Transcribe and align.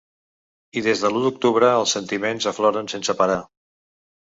I 0.79 0.81
des 0.87 1.03
de 1.07 1.11
l’u 1.15 1.21
d’octubre 1.25 1.69
els 1.83 1.95
sentiments 1.99 2.49
afloren 2.55 2.91
sense 2.97 3.19
parar. 3.23 3.39